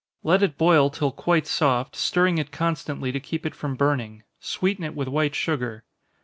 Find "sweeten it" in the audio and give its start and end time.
4.39-4.95